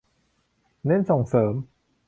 [0.85, 1.53] เน้นส่งเสริม